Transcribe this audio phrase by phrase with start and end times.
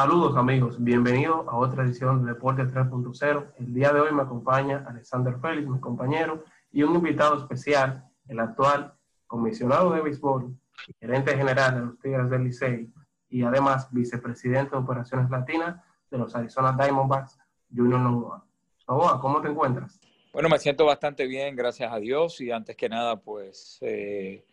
[0.00, 3.52] Saludos amigos, bienvenidos a otra edición de Deporte 3.0.
[3.58, 8.38] El día de hoy me acompaña Alexander Félix, mi compañero, y un invitado especial, el
[8.38, 8.94] actual
[9.26, 10.56] comisionado de béisbol,
[11.00, 12.92] gerente general de los Tigres del Licey
[13.28, 17.36] y además vicepresidente de Operaciones Latinas de los Arizona Diamondbacks,
[17.74, 18.46] Junior Novoa.
[18.86, 19.98] Novoa, ¿cómo te encuentras?
[20.32, 24.44] Bueno, me siento bastante bien, gracias a Dios, y antes que nada, pues eh,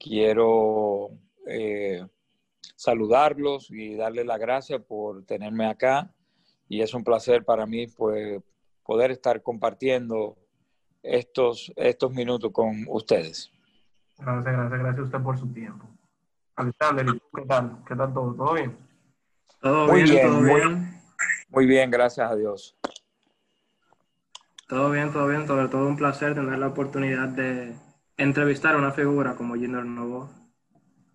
[0.00, 1.10] quiero
[1.46, 2.04] eh,
[2.76, 6.12] saludarlos y darles las gracias por tenerme acá.
[6.68, 8.40] Y es un placer para mí pues,
[8.84, 10.36] poder estar compartiendo
[11.02, 13.50] estos, estos minutos con ustedes.
[14.18, 15.86] Gracias, gracias, gracias a usted por su tiempo.
[16.56, 17.78] Alexander, qué tal?
[17.86, 18.34] ¿Qué tal todo?
[18.34, 18.76] ¿Todo bien?
[19.60, 21.00] Todo muy bien, todo muy, bien.
[21.48, 22.76] Muy bien, gracias a Dios.
[24.68, 25.46] Todo bien, todo bien.
[25.46, 27.74] Sobre todo un placer tener la oportunidad de
[28.16, 30.30] entrevistar a una figura como Junior Novo.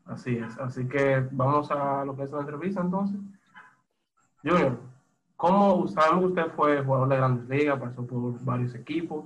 [0.05, 0.57] Así es.
[0.59, 3.19] Así que vamos a lo que es la entrevista entonces.
[4.43, 4.77] Junior,
[5.35, 9.25] ¿cómo sabemos que usted fue jugador de Grandes Ligas, pasó por varios equipos?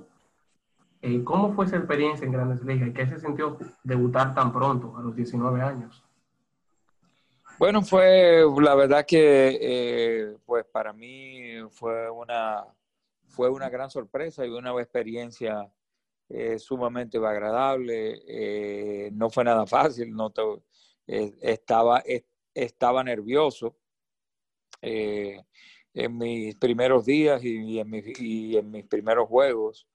[1.02, 4.96] Eh, ¿Cómo fue esa experiencia en Grandes Ligas y qué se sintió debutar tan pronto,
[4.96, 6.02] a los 19 años?
[7.58, 12.64] Bueno, fue la verdad que eh, pues para mí fue una,
[13.28, 15.70] fue una gran sorpresa y una experiencia
[16.30, 19.10] eh, sumamente agradable.
[19.12, 20.42] no fue nada fácil, no te,
[21.12, 22.04] eh, estaba,
[22.54, 23.76] estaba nervioso
[24.80, 25.42] eh,
[25.92, 29.88] en mis primeros días y, en, mis, primeros juegos,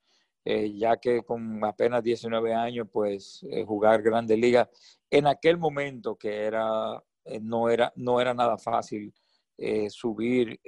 [0.43, 4.67] eh, ya que con apenas 19 años, pues jugar Grandes Ligas
[5.09, 7.01] en aquel momento que era,
[7.41, 9.13] no, era, no era nada fácil.
[9.87, 10.59] subir,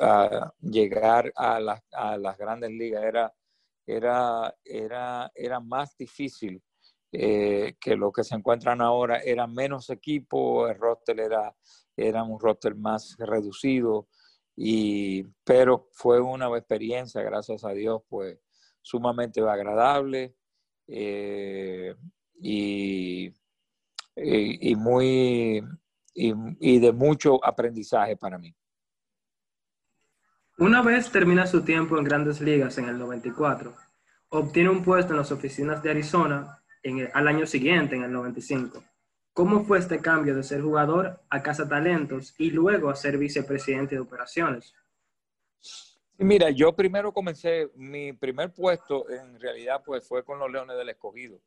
[0.00, 3.32] a llegar a las, a las grandes ligas era,
[3.86, 6.60] era, era, era más difícil
[7.12, 11.54] eh, que lo que se encuentran ahora era menos equipo, el roster era,
[11.96, 14.08] era un roster más reducido,
[14.56, 18.38] y, pero fue una experiencia, gracias a Dios, pues
[18.82, 20.34] sumamente agradable
[20.88, 21.94] eh,
[22.40, 23.32] y,
[24.16, 25.62] y, muy
[26.14, 28.54] y, y de mucho aprendizaje para mí.
[30.58, 33.74] Una vez termina su tiempo en grandes ligas en el 94,
[34.30, 36.62] obtiene un puesto en las oficinas de Arizona
[37.12, 38.82] al año siguiente, en el 95.
[39.32, 43.94] ¿Cómo fue este cambio de ser jugador a Casa Talentos y luego a ser vicepresidente
[43.94, 44.74] de operaciones?
[46.18, 50.88] Mira, yo primero comencé, mi primer puesto en realidad pues fue con los Leones del
[50.88, 51.38] Escogido.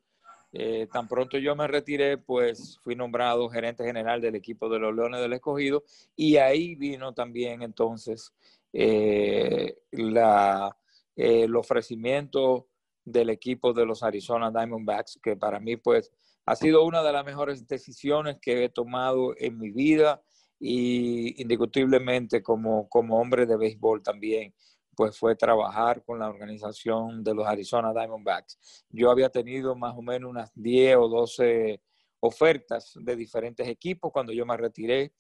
[0.51, 4.95] Eh, tan pronto yo me retiré, pues fui nombrado gerente general del equipo de los
[4.95, 5.83] Leones del Escogido
[6.15, 8.33] y ahí vino también entonces
[8.71, 10.75] eh, la,
[11.15, 12.67] eh, el ofrecimiento
[13.11, 16.11] del equipo de los Arizona Diamondbacks, que para mí pues
[16.45, 20.21] ha sido una de las mejores decisiones que he tomado en mi vida
[20.59, 24.53] y indiscutiblemente como, como hombre de béisbol también,
[24.95, 28.85] pues fue trabajar con la organización de los Arizona Diamondbacks.
[28.89, 31.81] Yo había tenido más o menos unas 10 o 12
[32.19, 35.13] ofertas de diferentes equipos cuando yo me retiré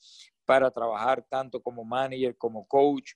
[0.45, 3.13] para trabajar tanto como manager, como coach,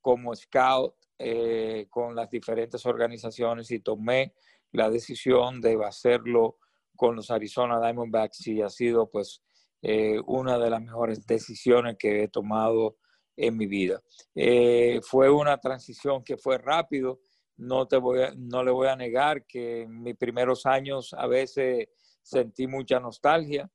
[0.00, 4.34] como scout eh, con las diferentes organizaciones y tomé
[4.72, 6.58] la decisión de hacerlo
[6.94, 9.42] con los Arizona Diamondbacks y ha sido pues
[9.80, 12.98] eh, una de las mejores decisiones que he tomado
[13.34, 14.02] en mi vida.
[14.34, 17.20] Eh, fue una transición que fue rápido,
[17.56, 21.88] no, te voy no le voy a negar que en mis primeros años a veces
[22.20, 23.70] sentí mucha nostalgia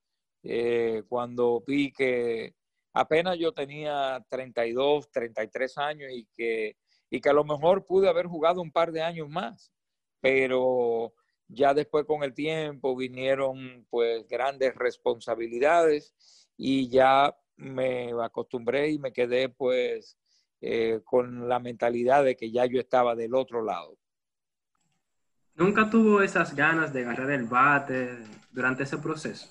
[1.08, 2.56] cuando vi que
[2.94, 6.78] apenas yo tenía 32, 33 años y que
[7.12, 9.72] y que a lo mejor pude haber jugado un par de años más,
[10.22, 11.14] pero
[11.50, 16.16] ya después con el tiempo vinieron pues grandes responsabilidades
[16.56, 20.18] y ya me acostumbré y me quedé pues
[20.62, 23.98] eh, con la mentalidad de que ya yo estaba del otro lado.
[25.56, 28.20] ¿Nunca tuvo esas ganas de agarrar el bate
[28.52, 29.50] durante ese proceso?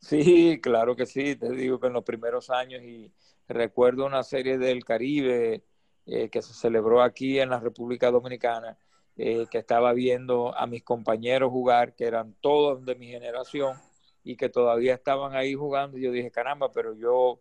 [0.00, 3.12] Sí, claro que sí, te digo que en los primeros años y
[3.46, 5.62] recuerdo una serie del Caribe
[6.06, 8.76] eh, que se celebró aquí en la República Dominicana,
[9.16, 13.76] eh, que estaba viendo a mis compañeros jugar, que eran todos de mi generación
[14.24, 15.98] y que todavía estaban ahí jugando.
[15.98, 17.40] Y yo dije, caramba, pero yo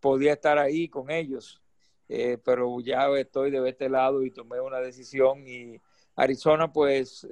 [0.00, 1.62] podía estar ahí con ellos,
[2.08, 5.80] eh, pero ya estoy de este lado y tomé una decisión y
[6.16, 7.26] Arizona pues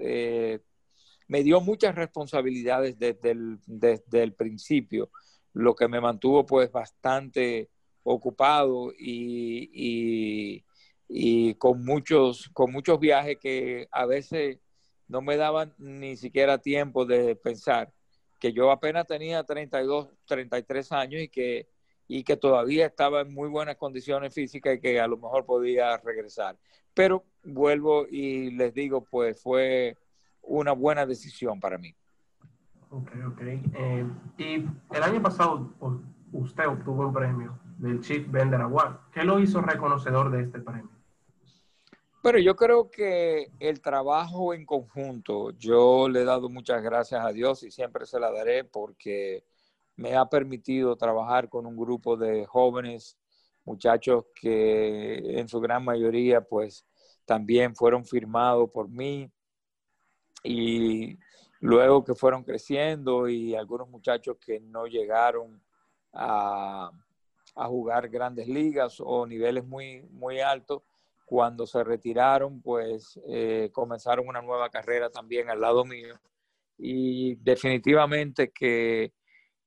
[1.26, 5.10] me dio muchas responsabilidades desde el, desde el principio,
[5.52, 7.70] lo que me mantuvo pues bastante
[8.04, 10.62] ocupado y,
[11.08, 14.58] y, con, muchos, con muchos viajes que a veces
[15.08, 17.92] no me daban ni siquiera tiempo de pensar
[18.38, 21.68] que yo apenas tenía 32, 33 años y que,
[22.06, 25.96] y que todavía estaba en muy buenas condiciones físicas y que a lo mejor podía
[25.98, 26.56] regresar.
[26.92, 29.96] Pero vuelvo y les digo, pues fue
[30.42, 31.94] una buena decisión para mí.
[32.90, 33.40] Ok, ok.
[33.40, 34.06] Eh,
[34.38, 34.54] y
[34.94, 35.72] el año pasado
[36.32, 39.10] usted obtuvo un premio del Chief Bender Award.
[39.12, 40.90] ¿Qué lo hizo reconocedor de este premio?
[42.22, 47.32] Pero yo creo que el trabajo en conjunto, yo le he dado muchas gracias a
[47.32, 49.44] Dios y siempre se la daré porque
[49.96, 53.18] me ha permitido trabajar con un grupo de jóvenes,
[53.64, 56.86] muchachos que en su gran mayoría pues
[57.26, 59.30] también fueron firmados por mí
[60.42, 61.18] y
[61.60, 65.62] luego que fueron creciendo y algunos muchachos que no llegaron
[66.12, 66.90] a,
[67.54, 70.82] jugar grandes ligas o niveles muy, muy altos,
[71.24, 76.20] cuando se retiraron, pues eh, comenzaron una nueva carrera también al lado mío.
[76.76, 79.12] Y definitivamente que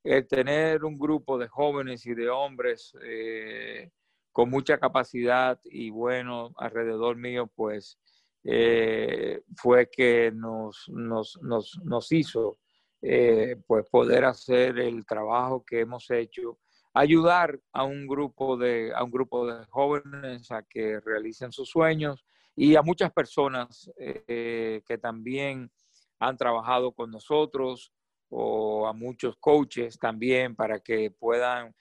[0.03, 3.89] el tener un grupo de jóvenes y de hombres eh,
[4.31, 7.97] con mucha capacidad y bueno alrededor mío, pues
[8.43, 12.59] eh, fue que nos, nos, nos, nos hizo
[13.01, 16.59] eh, pues poder hacer el trabajo que hemos hecho,
[16.99, 22.25] ayudar a un grupo de, a un grupo de jóvenes a que realicen sus sueños
[22.55, 25.71] y a muchas personas eh, que también
[26.19, 27.93] han trabajado con nosotros
[28.29, 31.73] o a muchos coaches también para que puedan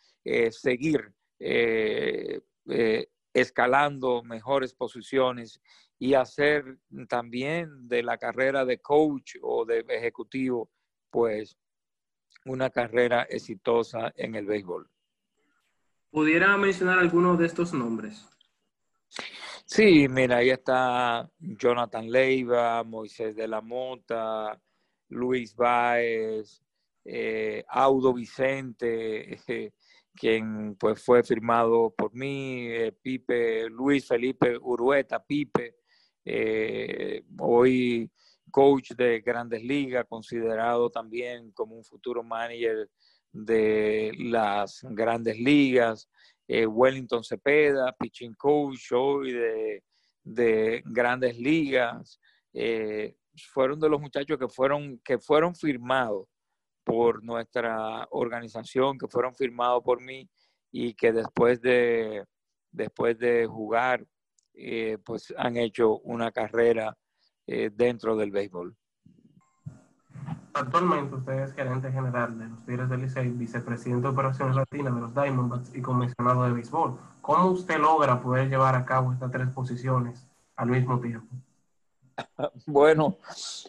[0.50, 1.12] seguir
[3.32, 5.60] escalando mejores posiciones
[5.98, 6.78] y hacer
[7.08, 10.70] también de la carrera de coach o de ejecutivo,
[11.10, 11.56] pues
[12.44, 14.88] una carrera exitosa en el béisbol.
[16.16, 18.26] ¿Pudiera mencionar algunos de estos nombres?
[19.66, 24.58] Sí, mira, ahí está Jonathan Leiva, Moisés de la Mota,
[25.10, 26.62] Luis Báez,
[27.04, 29.38] eh, Audo Vicente,
[30.14, 35.76] quien pues fue firmado por mí, eh, Pipe, Luis Felipe Urueta, Pipe,
[36.24, 38.10] eh, hoy
[38.50, 42.88] coach de grandes ligas, considerado también como un futuro manager
[43.44, 46.08] de las grandes ligas,
[46.48, 49.82] eh, Wellington Cepeda, pitching coach hoy de,
[50.22, 52.20] de grandes ligas,
[53.52, 56.26] fueron de los muchachos que fueron, que fueron firmados
[56.86, 60.28] por nuestra organización, que fueron firmados por mí
[60.70, 62.24] y que después de,
[62.70, 64.06] después de jugar,
[64.54, 66.96] eh, pues han hecho una carrera
[67.46, 68.76] eh, dentro del béisbol.
[70.56, 75.00] Actualmente usted es gerente general de los Tigres del Licey, vicepresidente de Operaciones Latinas de
[75.02, 76.98] los Diamondbacks y comisionado de béisbol.
[77.20, 80.26] ¿Cómo usted logra poder llevar a cabo estas tres posiciones
[80.56, 81.28] al mismo tiempo?
[82.66, 83.18] Bueno,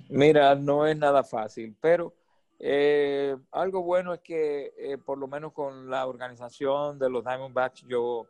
[0.07, 2.13] mira, no es nada fácil, pero
[2.57, 7.83] eh, algo bueno es que eh, por lo menos con la organización de los Diamondbacks
[7.85, 8.27] yo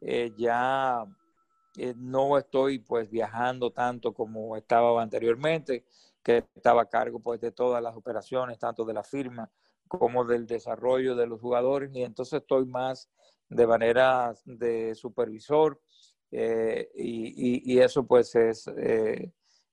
[0.00, 1.04] eh, ya
[1.96, 5.84] no estoy pues viajando tanto como estaba anteriormente,
[6.28, 9.50] que estaba a cargo pues de todas las operaciones, tanto de la firma
[9.86, 13.10] como del desarrollo de los jugadores y entonces estoy más
[13.48, 15.80] de manera de supervisor
[16.30, 18.70] y, y, eso pues es,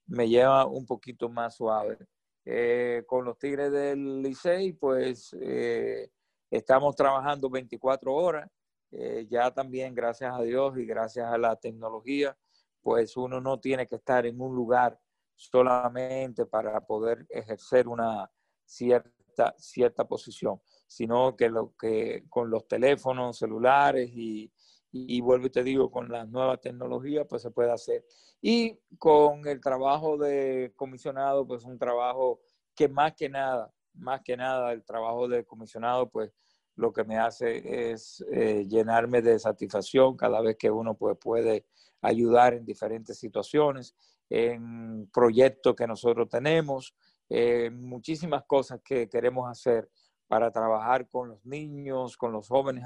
[0.07, 1.97] me lleva un poquito más suave.
[2.45, 6.09] Eh, con los Tigres del Licey, pues eh,
[6.49, 8.49] estamos trabajando 24 horas.
[8.91, 12.37] Eh, ya también, gracias a Dios y gracias a la tecnología,
[12.81, 14.97] pues uno no tiene que estar en un lugar
[15.35, 18.29] solamente para poder ejercer una
[18.63, 24.51] cierta, cierta posición, sino que, lo, que con los teléfonos celulares y,
[24.91, 28.05] y, vuelvo y te digo, con las nuevas tecnologías, pues se puede hacer.
[28.41, 32.39] Y con el trabajo de comisionado, pues un trabajo
[32.75, 36.31] que más que nada, más que nada, el trabajo de comisionado, pues
[36.75, 41.65] lo que me hace es eh, llenarme de satisfacción cada vez que uno pues, puede
[42.01, 43.95] ayudar en diferentes situaciones,
[44.29, 46.95] en proyectos que nosotros tenemos,
[47.29, 49.89] en muchísimas cosas que queremos hacer
[50.27, 52.85] para trabajar con los niños, con los jóvenes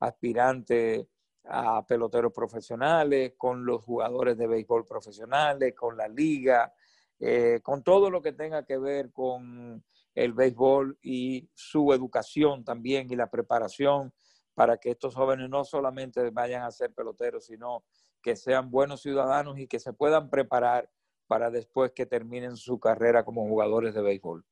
[0.00, 1.06] aspirantes
[1.44, 6.72] a peloteros profesionales, con los jugadores de béisbol profesionales, con la liga,
[7.18, 9.84] eh, con todo lo que tenga que ver con
[10.14, 14.12] el béisbol y su educación también y la preparación
[14.54, 17.84] para que estos jóvenes no solamente vayan a ser peloteros, sino
[18.22, 20.88] que sean buenos ciudadanos y que se puedan preparar
[21.26, 24.44] para después que terminen su carrera como jugadores de béisbol.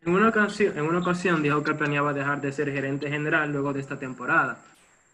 [0.00, 3.72] En una, ocasión, en una ocasión dijo que planeaba dejar de ser gerente general luego
[3.72, 4.60] de esta temporada.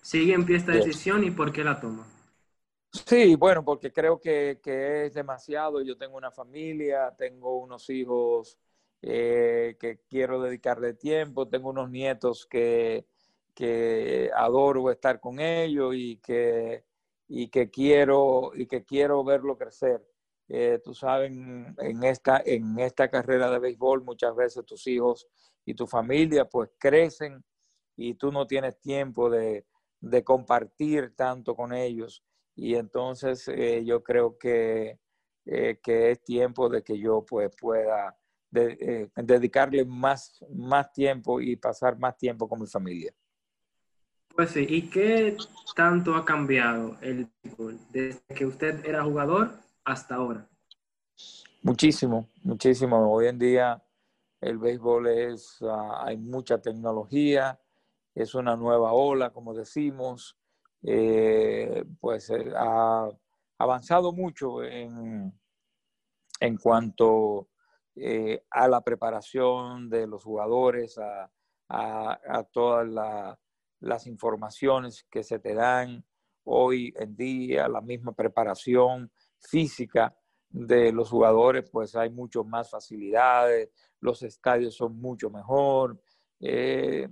[0.01, 2.07] ¿Sigue en pie esta decisión y por qué la toma?
[2.91, 5.83] Sí, bueno, porque creo que, es demasiado.
[5.83, 8.59] Yo tengo una familia, tengo unos hijos
[9.03, 13.07] eh, que quiero dedicarle tiempo, tengo unos nietos que
[13.59, 16.85] que adoro estar con ellos y que,
[17.27, 20.01] y que, quiero, y que quiero verlo crecer.
[20.47, 25.27] Eh, tú sabes, en esta, en esta carrera de béisbol muchas veces tus hijos
[25.65, 27.45] y tu familia pues crecen
[27.97, 29.67] y tú no tienes tiempo de,
[30.01, 32.23] de compartir tanto con ellos.
[32.55, 35.01] Y entonces eh, yo creo que,
[35.47, 38.17] eh, que es tiempo de que yo pues pueda
[38.53, 43.13] dedicarle más, más tiempo y pasar más tiempo con mi familia.
[44.39, 45.37] Pues sí, ¿y qué
[45.75, 49.51] tanto ha cambiado el béisbol desde que usted era jugador
[49.85, 50.49] hasta ahora?
[51.65, 53.13] Muchísimo, muchísimo.
[53.13, 53.83] Hoy en día
[54.41, 57.61] el béisbol es, ah, hay mucha tecnología,
[58.15, 60.39] es una nueva ola, como decimos,
[60.85, 63.09] eh, pues eh, ha
[63.59, 65.37] avanzado mucho en,
[66.39, 67.49] en cuanto
[67.97, 71.29] eh, a la preparación de los jugadores, a,
[71.69, 73.39] a toda la
[73.81, 76.05] las informaciones que se te dan
[76.45, 80.17] hoy en día, la misma preparación física
[80.49, 83.71] de los jugadores, pues hay mucho más facilidades,
[84.01, 86.01] los estadios son mucho mejor.
[86.41, 87.09] Eh,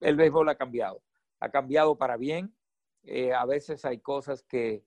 [0.00, 1.02] el béisbol ha cambiado,
[1.38, 2.54] ha cambiado para bien.
[3.02, 4.84] Eh, a veces hay cosas que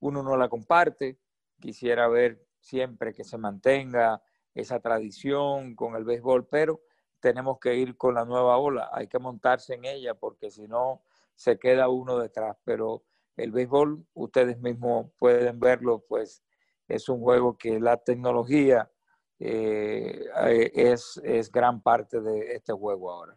[0.00, 1.18] uno no la comparte.
[1.60, 4.22] Quisiera ver siempre que se mantenga
[4.54, 6.80] esa tradición con el béisbol, pero
[7.20, 11.02] tenemos que ir con la nueva ola, hay que montarse en ella porque si no
[11.34, 12.56] se queda uno detrás.
[12.64, 13.02] Pero
[13.36, 16.42] el béisbol, ustedes mismos pueden verlo, pues
[16.88, 18.90] es un juego que la tecnología
[19.38, 20.28] eh,
[20.74, 23.36] es, es gran parte de este juego ahora.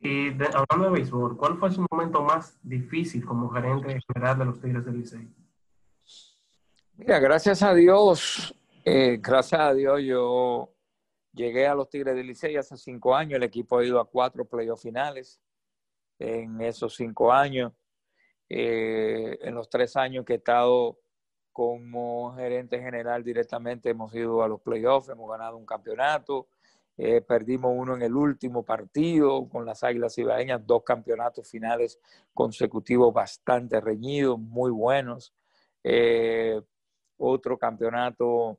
[0.00, 4.60] Y hablando de béisbol, ¿cuál fue su momento más difícil como gerente general de los
[4.60, 5.28] Tigres del Licey?
[6.96, 10.70] Mira, gracias a Dios, eh, gracias a Dios yo
[11.38, 13.36] Llegué a los Tigres de Licey hace cinco años.
[13.36, 15.40] El equipo ha ido a cuatro playoffs finales
[16.18, 17.72] en esos cinco años.
[18.48, 20.98] Eh, en los tres años que he estado
[21.52, 26.48] como gerente general directamente hemos ido a los playoffs, hemos ganado un campeonato,
[26.96, 32.00] eh, perdimos uno en el último partido con las Águilas Ibaeñas, dos campeonatos finales
[32.34, 35.32] consecutivos bastante reñidos, muy buenos.
[35.84, 36.60] Eh,
[37.16, 38.58] otro campeonato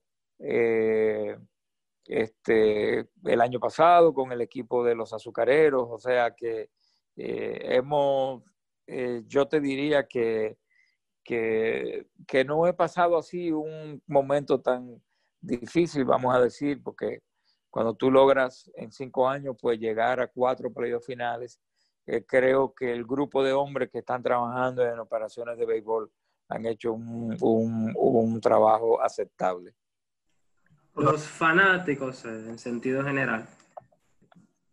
[2.09, 6.71] este, el año pasado con el equipo de los azucareros, o sea que
[7.15, 8.43] eh, hemos,
[8.87, 10.57] eh, yo te diría que,
[11.23, 12.05] que,
[12.47, 14.99] no he pasado así un momento tan
[15.39, 17.21] difícil, vamos a decir, porque
[17.69, 21.59] cuando tú logras en cinco años pues llegar a cuatro playoffs finales,
[22.07, 26.11] eh, creo que el grupo de hombres que están trabajando en operaciones de béisbol
[26.47, 29.75] han hecho un, un, un trabajo aceptable
[30.99, 33.47] los fanáticos eh, en sentido general,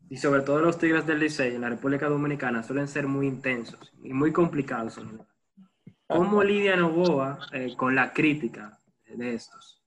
[0.08, 3.92] y sobre todo los Tigres del Licey en la República Dominicana, suelen ser muy intensos
[4.02, 5.00] y muy complicados.
[6.06, 8.78] ¿Cómo lidia Novoa eh, con la crítica
[9.08, 9.82] de estos?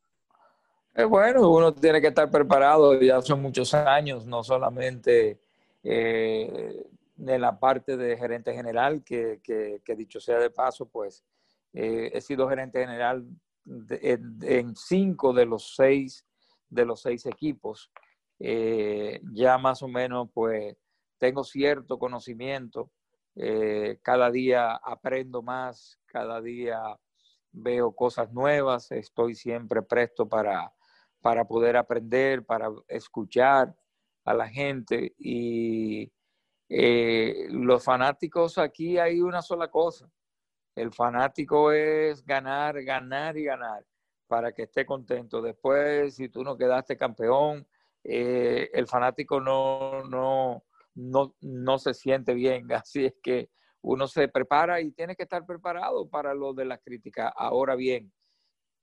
[0.94, 5.40] Eh, bueno, uno tiene que estar preparado, ya son muchos años, no solamente
[5.84, 6.86] eh,
[7.18, 11.24] en la parte de gerente general, que, que, dicho sea de paso, pues
[11.72, 13.26] he sido gerente general
[13.66, 16.26] en cinco de los seis
[16.70, 17.92] de los seis equipos.
[18.40, 20.78] Eh, ya más o menos pues
[21.18, 22.92] tengo cierto conocimiento,
[23.36, 26.80] eh, cada día aprendo más, cada día
[27.52, 30.74] veo cosas nuevas, estoy siempre presto para,
[31.22, 33.76] para poder aprender, para escuchar
[34.24, 35.14] a la gente.
[35.18, 36.12] Y
[36.70, 40.10] eh, los fanáticos aquí hay una sola cosa,
[40.76, 43.86] el fanático es ganar, ganar y ganar
[44.30, 45.42] para que esté contento.
[45.42, 47.68] Después, si tú no quedaste campeón,
[48.04, 52.68] eh, el fanático no, no, no, no se siente bien.
[52.72, 53.50] Así es que
[53.82, 57.28] uno se prepara y tiene que estar preparado para lo de la crítica.
[57.28, 58.14] Ahora bien,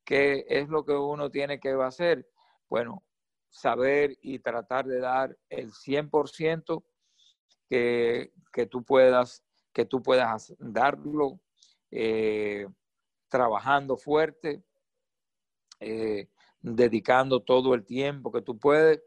[0.05, 2.27] ¿qué es lo que uno tiene que hacer?
[2.69, 3.05] Bueno,
[3.49, 6.85] saber y tratar de dar el 100%
[7.69, 11.39] que, que, tú puedas, que tú puedas darlo,
[11.93, 12.67] eh,
[13.29, 14.65] trabajando fuerte,
[15.81, 16.29] eh,
[16.61, 19.03] dedicando todo el tiempo que tú puedes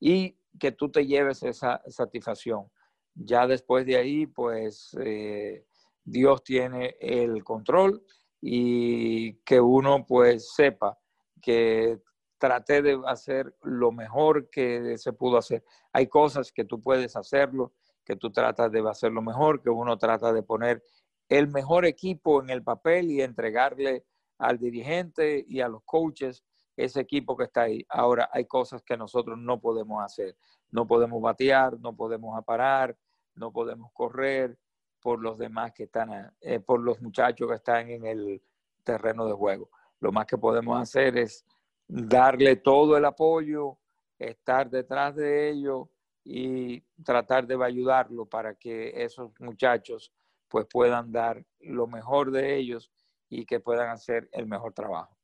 [0.00, 2.70] y que tú te lleves esa satisfacción.
[3.14, 5.66] Ya después de ahí, pues eh,
[6.04, 8.02] Dios tiene el control
[8.40, 10.98] y que uno pues sepa
[11.40, 12.00] que
[12.38, 15.64] traté de hacer lo mejor que se pudo hacer.
[15.92, 17.72] Hay cosas que tú puedes hacerlo,
[18.04, 20.82] que tú tratas de hacer lo mejor, que uno trata de poner
[21.28, 24.04] el mejor equipo en el papel y entregarle
[24.42, 26.44] al dirigente y a los coaches
[26.76, 27.86] ese equipo que está ahí.
[27.88, 30.36] Ahora hay cosas que nosotros no podemos hacer.
[30.70, 32.96] No podemos batear, no podemos aparar,
[33.36, 34.58] no podemos correr
[35.00, 38.42] por los demás que están, eh, por los muchachos que están en el
[38.82, 39.70] terreno de juego.
[40.00, 41.44] Lo más que podemos hacer es
[41.86, 43.78] darle todo el apoyo,
[44.18, 45.88] estar detrás de ellos
[46.24, 50.12] y tratar de ayudarlo para que esos muchachos
[50.48, 52.90] pues puedan dar lo mejor de ellos
[53.32, 55.16] y que puedan hacer el mejor trabajo.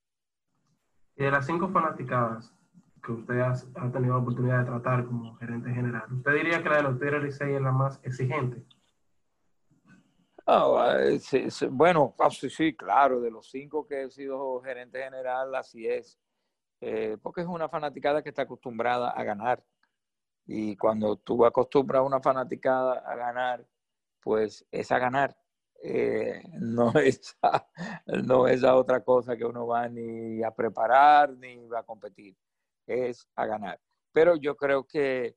[1.14, 2.54] Y de las cinco fanaticadas
[3.04, 3.52] que usted ha,
[3.92, 7.22] tenido la oportunidad de tratar como gerente general, ¿usted diría que la de los Tigres
[7.22, 8.64] Licey es la más exigente?
[11.70, 16.18] bueno, ah, sí, sí, claro, de los cinco que he sido gerente general, así es.
[16.80, 19.62] Eh, porque es una fanaticada que está acostumbrada a ganar.
[20.46, 23.66] Y cuando tú acostumbras a una fanaticada a ganar,
[24.22, 25.36] pues es a ganar.
[25.82, 27.37] Eh, no, es
[28.25, 32.37] no es otra cosa que uno va ni a preparar ni va a competir,
[32.87, 33.80] es a ganar.
[34.12, 35.37] Pero yo creo que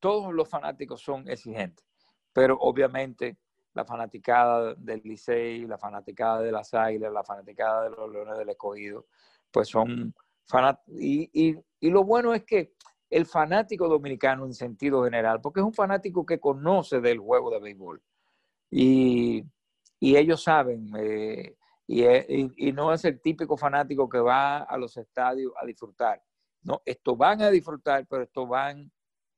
[0.00, 1.84] todos los fanáticos son exigentes,
[2.32, 3.38] pero obviamente
[3.74, 8.50] la fanaticada del Licey, la fanaticada de las Águilas, la fanaticada de los Leones del
[8.50, 9.06] Escogido,
[9.50, 10.14] pues son
[10.46, 10.94] fanáticos.
[11.00, 12.74] Y, y lo bueno es que
[13.10, 17.60] el fanático dominicano en sentido general, porque es un fanático que conoce del juego de
[17.60, 18.02] béisbol.
[18.70, 19.44] Y,
[20.02, 21.56] y ellos saben, eh,
[21.86, 26.20] y, y, no es el típico fanático que va a los estadios a disfrutar.
[26.62, 28.90] No, esto van a disfrutar, pero esto van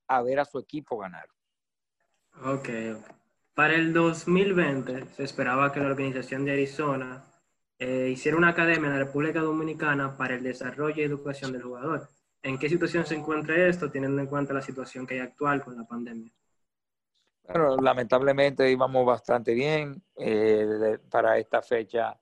[0.09, 1.28] a ver a su equipo ganar.
[2.47, 2.71] Ok.
[3.52, 7.26] Para el 2020 se esperaba que la organización de Arizona
[7.78, 12.09] eh, hiciera una academia en la República Dominicana para el desarrollo y educación del jugador.
[12.42, 15.76] ¿En qué situación se encuentra esto, teniendo en cuenta la situación que hay actual con
[15.76, 16.33] la pandemia?
[17.47, 20.03] Bueno, lamentablemente íbamos bastante bien.
[20.17, 22.18] Eh, para esta fecha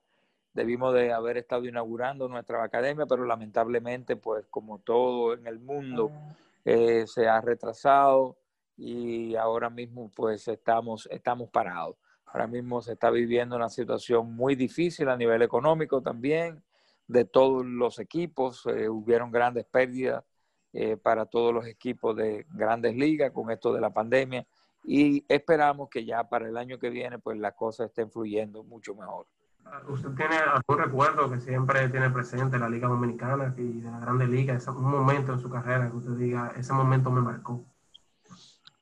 [0.53, 6.11] debimos de haber estado inaugurando nuestra academia, pero lamentablemente, pues como todo en el mundo,
[6.65, 8.37] eh, se ha retrasado
[8.77, 11.95] y ahora mismo pues estamos, estamos parados.
[12.25, 16.63] Ahora mismo se está viviendo una situación muy difícil a nivel económico también
[17.07, 18.65] de todos los equipos.
[18.65, 20.23] Eh, hubieron grandes pérdidas
[20.73, 24.45] eh, para todos los equipos de grandes ligas con esto de la pandemia
[24.83, 28.95] y esperamos que ya para el año que viene pues las cosas estén fluyendo mucho
[28.95, 29.27] mejor.
[29.87, 34.27] ¿Usted tiene algún recuerdo que siempre tiene presente la Liga Dominicana y de la Grande
[34.27, 34.59] Liga?
[34.67, 37.65] un momento en su carrera que usted diga, ese momento me marcó.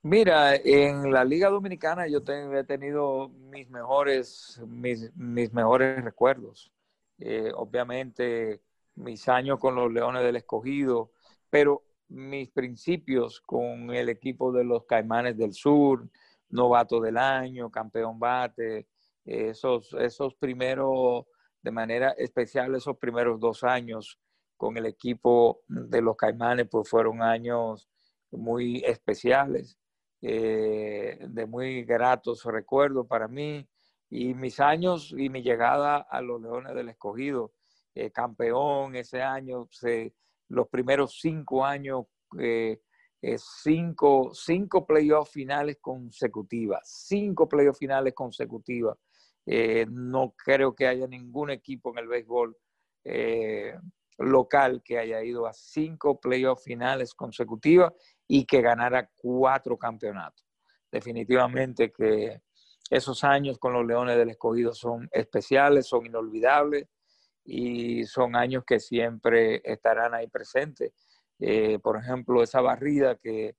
[0.04, 6.72] Mira, en la Liga Dominicana yo he tenido mis mejores, mis, mejores recuerdos.
[7.20, 8.62] Eh, obviamente,
[8.96, 11.12] mis años con los Leones del Escogido,
[11.52, 16.10] pero mis principios con el equipo de los Caimanes del Sur,
[16.50, 18.88] novato del año, campeón bate,
[19.26, 21.26] esos, esos primeros,
[21.62, 24.20] de manera especial, esos primeros dos años
[24.58, 27.90] con el equipo de los Caimanes, pues fueron años
[28.32, 29.78] muy especiales.
[30.24, 33.68] Eh, de muy gratos recuerdos para mí
[34.08, 37.54] y mis años y mi llegada a los Leones del Escogido,
[37.96, 39.68] eh, campeón ese año,
[40.52, 42.06] los primeros cinco años,
[42.40, 42.80] eh,
[43.38, 48.98] cinco, cinco playoffs finales consecutivas, cinco playoffs finales consecutivas.
[49.90, 52.56] no creo que haya ningún equipo en el béisbol
[54.18, 57.94] local que haya ido a cinco playoffs finales consecutivas
[58.28, 60.46] y que ganara cuatro campeonatos.
[60.92, 62.42] Definitivamente que
[62.90, 66.88] esos años con los Leones del Escogido son especiales, son inolvidables
[67.44, 70.94] y son años que siempre estarán ahí presentes.
[71.40, 73.56] Eh, por ejemplo, esa barrida que,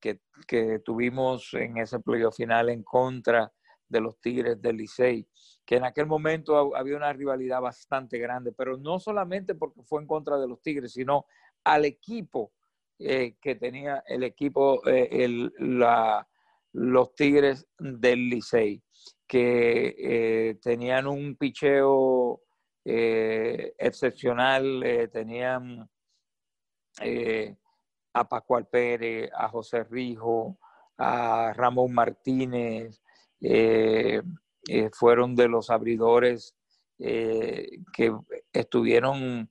[0.00, 3.52] que, que, tuvimos en ese playoff final en contra
[3.88, 5.28] de los Tigres del Licey,
[5.64, 10.08] que en aquel momento había una rivalidad bastante grande, pero no solamente porque fue en
[10.08, 11.26] contra de los Tigres, sino
[11.64, 12.52] al equipo
[12.98, 16.26] eh, que tenía el equipo, eh, el, la,
[16.72, 18.82] los Tigres del Licey,
[19.26, 22.40] que eh, tenían un picheo
[22.88, 25.90] excepcional, tenían
[28.12, 30.56] a Pascual Pérez, a José Rijo,
[30.96, 33.02] a Ramón Martínez,
[34.92, 36.56] fueron de los abridores
[36.98, 38.12] que
[38.52, 39.50] estuvieron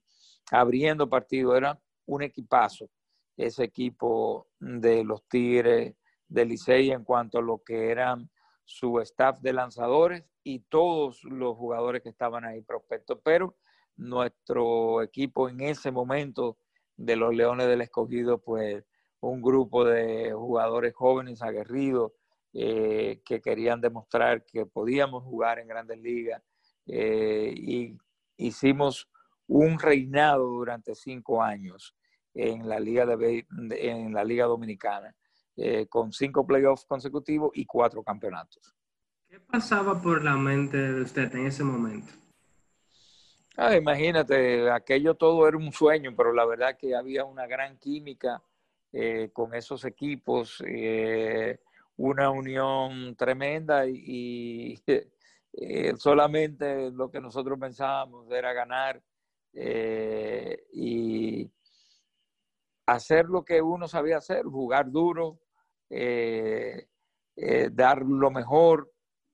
[0.52, 2.90] abriendo partido, era un equipazo
[3.36, 5.94] ese equipo de los Tigres
[6.28, 8.30] del Licey en cuanto a lo que eran
[8.66, 13.20] su staff de lanzadores y todos los jugadores que estaban ahí prospectos.
[13.24, 13.56] Pero
[13.96, 16.58] nuestro equipo en ese momento
[16.98, 18.84] de los Leones del Escogido, pues
[19.22, 22.12] un grupo de jugadores jóvenes, aguerridos,
[22.54, 26.42] eh, que querían demostrar que podíamos jugar en grandes ligas
[26.88, 27.98] eh, y
[28.38, 29.10] hicimos
[29.48, 31.96] un reinado durante cinco años
[32.34, 35.16] en la Liga, de, en la Liga Dominicana.
[35.58, 38.76] Eh, con cinco playoffs consecutivos y cuatro campeonatos.
[39.30, 42.12] ¿Qué pasaba por la mente de usted en ese momento?
[43.56, 48.44] Ah, imagínate, aquello todo era un sueño, pero la verdad que había una gran química
[48.92, 51.60] eh, con esos equipos, eh,
[51.96, 54.78] una unión tremenda y,
[55.98, 59.02] solamente lo que nosotros pensábamos era ganar
[60.74, 61.50] y
[62.86, 65.40] hacer lo que uno sabía hacer, jugar duro,
[65.90, 66.88] eh,
[67.36, 68.92] eh, dar lo mejor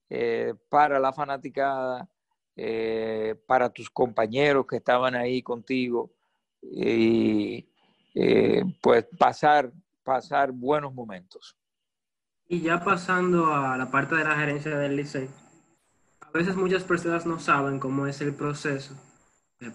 [0.09, 2.07] eh, para la fanaticada,
[3.47, 6.11] para tus compañeros que estaban ahí contigo
[6.61, 7.65] y
[8.79, 9.71] pues pasar,
[10.03, 11.57] pasar buenos momentos.
[12.47, 15.29] Y ya pasando a la parte de la gerencia del liceo,
[16.19, 18.95] a veces muchas personas no saben cómo es el proceso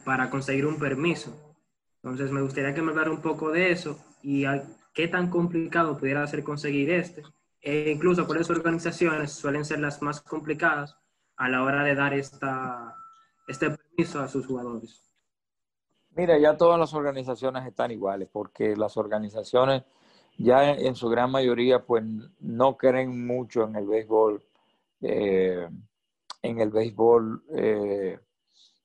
[0.05, 1.57] para conseguir un permiso.
[2.03, 4.45] Entonces me gustaría que me hablara un poco de eso y
[4.97, 7.23] qué tan complicado pudiera ser conseguir este.
[7.61, 10.97] E incluso por eso organizaciones suelen ser las más complicadas
[11.37, 12.97] a la hora de dar esta,
[13.47, 15.03] este permiso a sus jugadores.
[16.13, 19.83] Mira, ya todas las organizaciones están iguales, porque las organizaciones
[20.39, 22.03] ya en su gran mayoría pues
[22.41, 24.43] no creen mucho en el béisbol,
[25.03, 25.69] eh,
[26.41, 28.19] en el béisbol eh,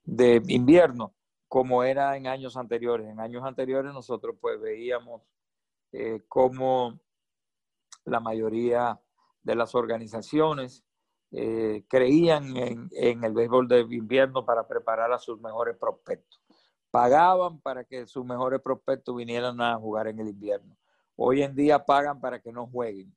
[0.03, 1.13] de invierno,
[1.47, 3.07] como era en años anteriores.
[3.07, 5.21] En años anteriores nosotros pues veíamos
[5.91, 6.99] eh, cómo
[8.05, 8.99] la mayoría
[9.43, 10.83] de las organizaciones
[11.31, 16.41] eh, creían en, el béisbol de invierno para preparar a sus mejores prospectos.
[16.91, 20.77] Pagaban para que sus mejores prospectos vinieran a jugar en el invierno.
[21.15, 23.15] Hoy en día pagan para que no jueguen.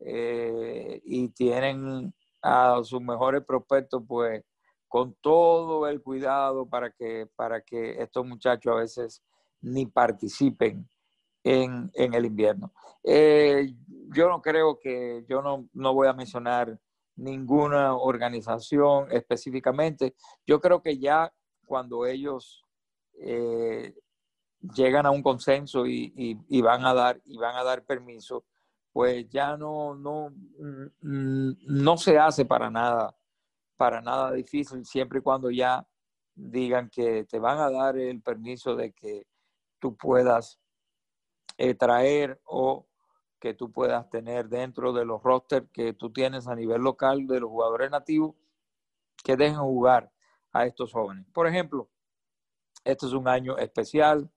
[0.00, 4.42] Eh, y tienen a sus mejores prospectos pues
[4.88, 9.22] con todo el cuidado para que, para que estos muchachos a veces
[9.60, 10.88] ni participen
[11.44, 12.72] en, el invierno.
[13.04, 13.74] Eh,
[14.14, 16.78] yo no creo que, yo no, no voy a mencionar
[17.16, 20.14] ninguna organización específicamente.
[20.46, 21.32] Yo creo que ya
[21.64, 22.64] cuando ellos
[23.20, 23.94] eh,
[24.74, 28.44] llegan a un consenso y, van a dar y van a dar permiso,
[28.92, 30.30] pues ya no, no,
[31.00, 33.16] mm, no se hace para nada,
[33.76, 35.86] para nada difícil, siempre y cuando ya
[36.34, 39.26] digan que te van a dar el permiso de que
[39.78, 40.58] tú puedas
[41.58, 42.86] eh, traer o
[43.40, 47.40] que tú puedas tener dentro de los rosters que tú tienes a nivel local de
[47.40, 48.36] los jugadores nativos
[49.24, 50.12] que dejen jugar
[50.52, 51.26] a estos jóvenes.
[51.32, 51.88] Por ejemplo,
[52.84, 54.30] este es un año especial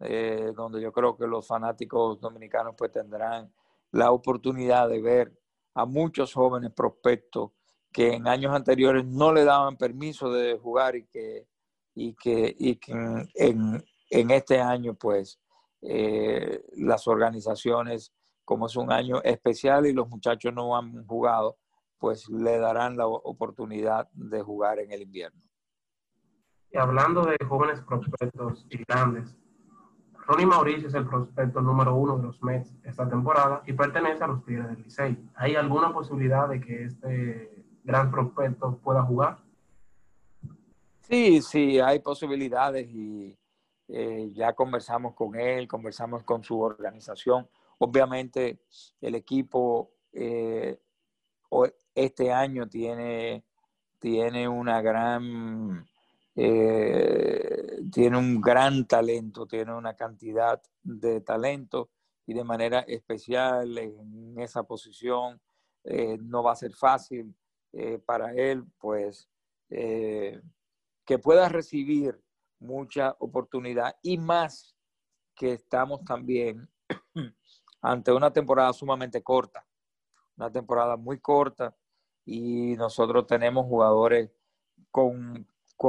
[0.00, 3.52] eh, donde yo creo que los fanáticos dominicanos pues tendrán
[3.90, 5.40] la oportunidad de ver
[5.74, 7.52] a muchos jóvenes prospectos
[7.92, 11.46] que en años anteriores no le daban permiso de jugar y que,
[11.94, 15.40] y que, y que en, en este año pues
[15.86, 18.12] eh, las organizaciones,
[18.44, 21.58] como es un año especial y los muchachos no han jugado,
[21.98, 25.40] pues le darán la oportunidad de jugar en el invierno.
[26.70, 29.36] Y hablando de jóvenes prospectos y grandes,
[30.26, 34.28] Ronnie Mauricio es el prospecto número uno de los Mets esta temporada y pertenece a
[34.28, 35.30] los Tigres del Licey.
[35.34, 39.38] ¿Hay alguna posibilidad de que este gran prospecto pueda jugar?
[41.02, 43.36] Sí, sí, hay posibilidades y
[43.88, 47.48] eh, ya conversamos con él, conversamos con su organización.
[47.78, 48.60] Obviamente
[49.00, 50.80] el equipo eh,
[51.94, 53.44] este año tiene,
[53.98, 55.86] tiene una gran...
[56.36, 61.90] Eh, tiene un gran talento, tiene una cantidad de talento
[62.26, 65.40] y de manera especial en esa posición
[65.84, 67.36] no va a ser fácil
[68.04, 69.28] para él, pues
[69.68, 72.23] que pueda recibir
[72.64, 74.74] mucha oportunidad y más
[75.34, 76.68] que estamos también
[77.82, 79.66] ante una temporada sumamente corta,
[80.36, 81.76] una temporada muy corta
[82.24, 84.30] y nosotros tenemos jugadores
[84.90, 85.46] con,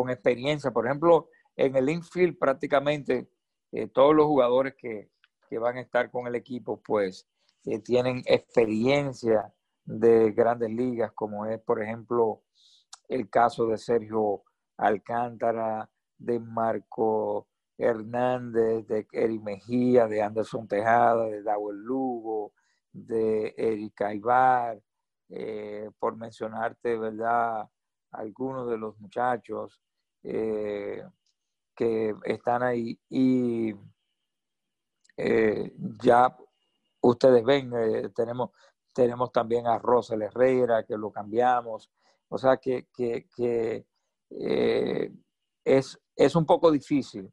[0.10, 0.72] experiencia.
[0.72, 3.30] Por ejemplo, en el infield prácticamente
[3.72, 5.10] eh, todos los jugadores que,
[5.58, 7.30] van a estar con el equipo pues
[7.64, 9.54] eh, tienen experiencia
[9.86, 12.44] de grandes ligas, como es por ejemplo
[13.08, 14.44] el caso de Sergio
[14.76, 17.48] Alcántara, de Marco
[17.78, 22.54] Hernández, de Eri Mejía, de Anderson Tejada, de Dawel Lugo,
[22.92, 24.82] de Erika Ibar,
[25.30, 27.68] eh, por mencionarte, ¿verdad?
[28.12, 29.82] Algunos de los muchachos
[30.24, 31.04] eh,
[31.76, 33.74] que están ahí y
[35.18, 36.36] eh, ya
[37.02, 37.72] ustedes ven,
[38.16, 38.52] tenemos,
[38.94, 41.92] tenemos también a Rosel Herrera, que lo cambiamos,
[42.30, 43.86] o sea que, que
[45.66, 47.32] es, es un poco difícil,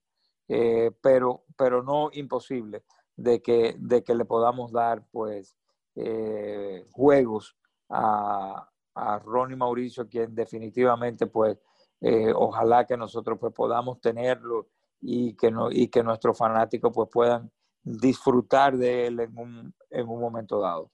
[0.49, 2.85] eh, pero, pero no imposible
[3.17, 5.57] de que, de que le podamos dar pues
[5.95, 7.57] eh, juegos
[7.89, 11.59] a, a Ronnie Mauricio, quien definitivamente, pues,
[12.01, 14.69] eh, ojalá que nosotros pues, podamos tenerlo
[15.01, 17.51] y que, no, y que nuestros fanáticos pues, puedan
[17.83, 20.91] disfrutar de él en un, en un momento dado.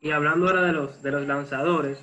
[0.00, 1.98] Y hablando ahora de los, de los lanzadores,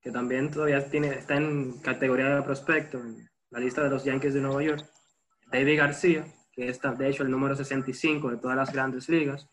[0.00, 4.34] que también todavía tiene, está en categoría de prospecto, en la lista de los Yankees
[4.34, 4.84] de Nueva York,
[5.50, 9.48] David García, que está de hecho el número 65 de todas las grandes ligas,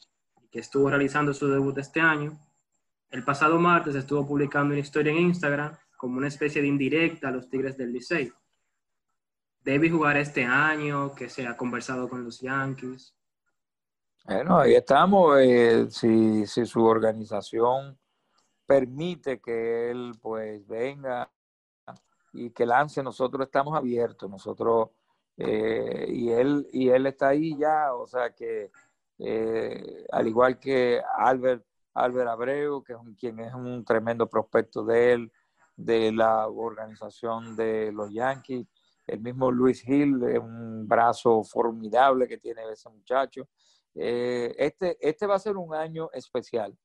[0.52, 2.40] que estuvo realizando su debut este año.
[3.10, 7.32] El pasado martes estuvo publicando una historia en Instagram como una especie de indirecta a
[7.32, 8.32] los Tigres del Licey.
[9.62, 13.14] Debe jugar este año, que se ha conversado con los Yankees.
[14.24, 15.40] Bueno, ahí estamos.
[15.42, 17.98] Eh, si, si, su organización
[18.68, 21.32] permite que él pues venga
[22.34, 24.30] y que lance, nosotros estamos abiertos.
[24.30, 24.90] Nosotros
[25.38, 28.72] eh, y él y él está ahí ya, o sea que
[29.20, 31.66] eh, al igual que Albert
[31.98, 35.32] Albert Abreu, que es un, quien es un tremendo prospecto de él,
[35.76, 38.68] de la organización de los Yankees.
[39.08, 43.48] El mismo Luis Hill, un brazo formidable que tiene ese muchacho.
[43.96, 46.78] Eh, este, este va a ser un año especial.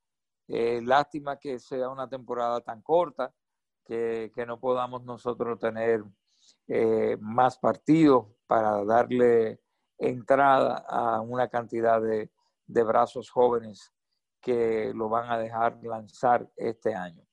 [0.54, 3.32] Eh, lástima que sea una temporada tan corta,
[3.84, 6.04] que, que no podamos nosotros tener
[6.68, 9.60] eh, más partidos para darle
[9.98, 12.30] entrada a una cantidad de,
[12.66, 13.92] de brazos jóvenes
[14.40, 17.24] que lo van a dejar lanzar este año.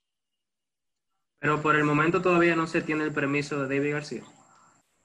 [1.39, 4.23] Pero por el momento todavía no se tiene el permiso de David García.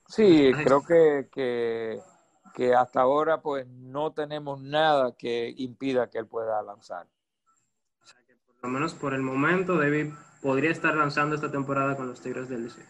[0.08, 1.28] Sí, creo que,
[2.54, 7.08] que, hasta ahora pues no tenemos nada que impida que él pueda lanzar.
[8.02, 11.96] O sea que por lo menos por el momento David podría estar lanzando esta temporada
[11.96, 12.86] con los Tigres del Liceo.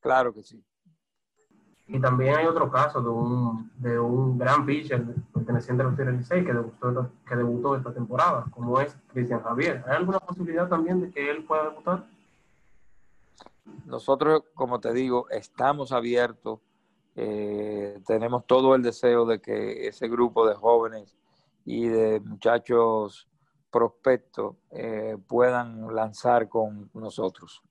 [0.00, 0.62] Claro que sí.
[1.86, 6.12] Y también hay otro caso de un, de un gran pitcher perteneciente a los Tigres
[6.12, 9.84] del Licey que debutó, que debutó esta temporada, como es Cristian Javier.
[9.86, 12.04] ¿Hay alguna posibilidad también de que él pueda debutar?
[13.86, 16.58] Nosotros, como te digo, estamos abiertos.
[17.14, 21.14] Eh, tenemos todo el deseo de que ese grupo de jóvenes
[21.64, 23.28] y de muchachos
[23.72, 27.62] prospectos eh, puedan lanzar con nosotros.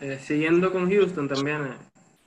[0.00, 1.76] Eh, siguiendo con Houston también,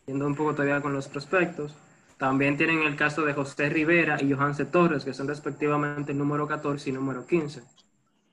[0.07, 1.75] yendo un poco todavía con los prospectos,
[2.17, 6.47] también tienen el caso de José Rivera y Johanse Torres, que son respectivamente el número
[6.47, 7.61] 14 y número 15.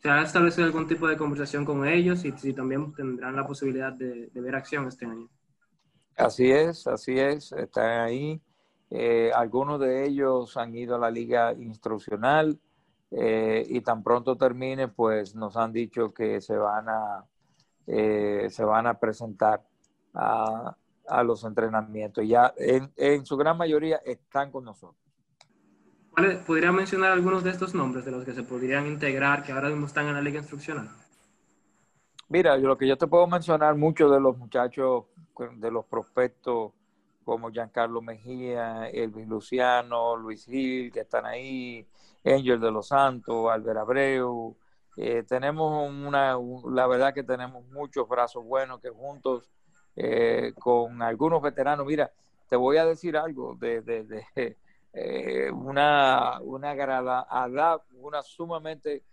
[0.00, 3.92] ¿Se ha establecido algún tipo de conversación con ellos y si también tendrán la posibilidad
[3.92, 5.28] de, ver acción este año?
[6.16, 8.40] Así es, así es, están ahí.
[8.90, 12.58] Eh, algunos de ellos han ido a la liga instruccional
[13.10, 17.24] eh, y tan pronto termine, pues nos han dicho que se van a,
[17.86, 19.62] eh, se van a presentar
[20.14, 22.26] a, a los entrenamientos.
[22.26, 24.96] Ya en, en su gran mayoría están con nosotros.
[26.46, 29.86] ¿Podría mencionar algunos de estos nombres de los que se podrían integrar que ahora mismo
[29.86, 30.88] están en la liga instruccional?
[32.28, 35.04] Mira, yo, lo que yo te puedo mencionar, muchos de los muchachos,
[35.56, 36.72] de los prospectos,
[37.24, 41.86] como Giancarlo Mejía, Elvis Luciano, Luis Gil, que están ahí,
[42.34, 44.56] Angel de los Santos, Albert Abreu.
[44.96, 46.36] Eh, tenemos una,
[46.72, 49.50] la verdad que tenemos muchos brazos buenos que juntos
[49.94, 52.10] eh, con algunos veteranos, mira,
[52.48, 54.56] te voy a decir algo de, de, de
[54.92, 56.74] eh, una, una,
[57.92, 59.04] una sumamente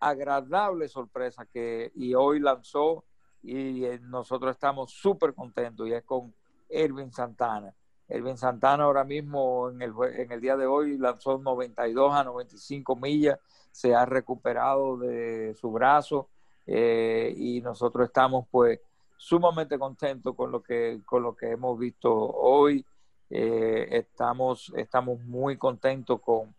[0.00, 3.04] agradable sorpresa que y hoy lanzó
[3.42, 6.34] y nosotros estamos súper contentos y es con
[6.68, 7.74] Erwin Santana.
[8.10, 12.96] Erwin Santana ahora mismo en el, en el día de hoy lanzó 92 a 95
[12.96, 13.38] millas,
[13.70, 16.28] se ha recuperado de su brazo
[16.66, 18.80] eh, y nosotros estamos pues
[19.16, 22.84] sumamente contentos con lo que, con lo que hemos visto hoy
[23.30, 26.52] eh, estamos, estamos muy contentos con,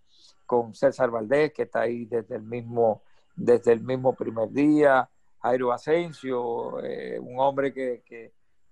[0.45, 3.01] con César Valdés, que está ahí desde el mismo,
[3.35, 5.09] desde el mismo primer día.
[5.41, 8.31] Jairo Asensio, eh, un hombre que,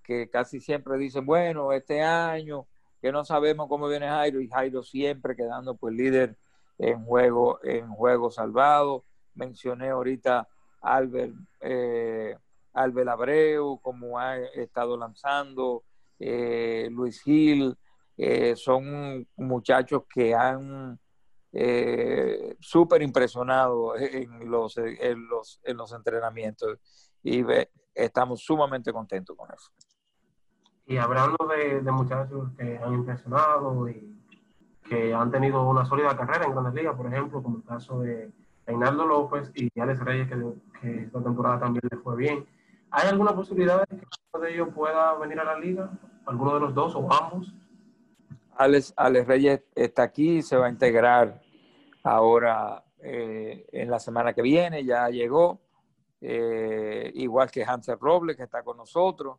[0.09, 2.65] que, casi siempre dice, bueno, este año,
[2.99, 6.35] que no sabemos cómo viene Jairo, y Jairo siempre quedando pues líder
[6.79, 9.05] en juego, en juego salvado.
[9.35, 10.47] Mencioné ahorita
[10.81, 12.35] Albert, eh,
[12.73, 15.83] Albert Abreu, como ha estado lanzando,
[16.17, 17.77] eh, Luis Gil,
[18.17, 20.99] eh, son muchachos que han
[21.51, 26.79] eh, súper impresionado en los, en, los, en los entrenamientos
[27.21, 27.43] y
[27.93, 29.69] estamos sumamente contentos con eso.
[30.89, 34.11] Y hablando de, muchachos que han impresionado y
[34.89, 38.31] que han tenido una sólida carrera en Grandes Ligas, por ejemplo, como el caso de
[38.65, 40.27] Reinaldo López y Alex Reyes,
[40.81, 42.43] que, esta temporada también le fue bien.
[42.89, 45.91] ¿Hay alguna posibilidad de que uno de ellos pueda venir a la liga?
[46.25, 47.53] ¿Alguno de los dos o ambos?
[48.57, 48.95] Alex,
[49.27, 51.39] Reyes está aquí se va a integrar
[52.03, 55.61] ahora en la semana que viene, ya llegó,
[56.19, 59.37] igual que Hansel Robles, que está con nosotros,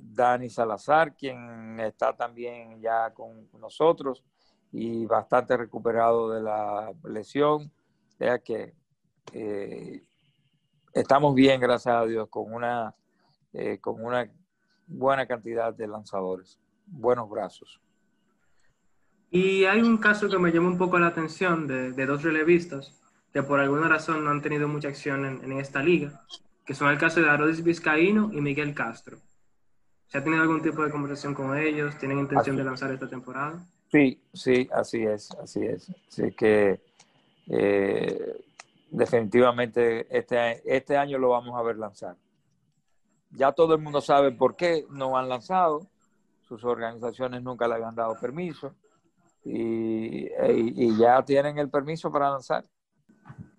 [0.00, 4.24] Dani Salazar, quien está también ya con nosotros
[4.72, 7.70] y bastante recuperado de la lesión.
[8.08, 8.74] O sea que
[10.92, 12.94] estamos bien, gracias a Dios, con una,
[13.80, 14.30] con una
[14.86, 17.80] buena cantidad de lanzadores, buenos brazos.
[19.30, 22.98] Y hay un caso que me llama un poco la atención de, de dos relevistas
[23.32, 26.24] que por alguna razón no han tenido mucha acción en, en esta liga,
[26.68, 29.16] que son el caso de Arodis Vizcaíno y Miguel Castro.
[30.06, 31.96] ¿Se ha tenido algún tipo de conversación con ellos?
[31.96, 33.66] ¿Tienen intención de lanzar esta temporada?
[33.90, 35.90] Sí, sí, así es, así es.
[36.06, 36.82] Así que
[37.46, 38.44] eh,
[38.90, 42.16] definitivamente este, este año lo vamos a ver lanzar.
[43.30, 45.86] Ya todo el mundo sabe por qué no han lanzado,
[46.42, 48.74] sus organizaciones nunca le habían dado permiso
[49.42, 50.28] y,
[50.98, 52.62] ya tienen el permiso para lanzar.